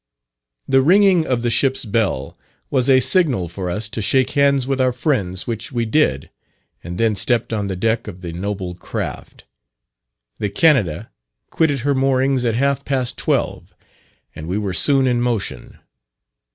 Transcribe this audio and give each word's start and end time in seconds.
The 0.67 0.81
ringing 0.81 1.27
of 1.27 1.43
the 1.43 1.51
ship's 1.51 1.85
bell 1.85 2.35
was 2.71 2.89
a 2.89 2.99
signal 3.01 3.47
for 3.47 3.69
us 3.69 3.87
to 3.89 4.01
shake 4.01 4.31
hands 4.31 4.65
with 4.65 4.81
our 4.81 4.91
friends, 4.91 5.45
which 5.45 5.71
we 5.71 5.85
did, 5.85 6.31
and 6.83 6.97
then 6.97 7.15
stepped 7.15 7.53
on 7.53 7.67
the 7.67 7.75
deck 7.75 8.07
of 8.07 8.21
the 8.21 8.33
noble 8.33 8.73
craft. 8.73 9.45
The 10.39 10.49
Canada 10.49 11.11
quitted 11.51 11.81
her 11.81 11.93
moorings 11.93 12.45
at 12.45 12.55
half 12.55 12.83
past 12.83 13.15
twelve, 13.15 13.75
and 14.35 14.47
we 14.47 14.57
were 14.57 14.73
soon 14.73 15.05
in 15.05 15.21
motion. 15.21 15.77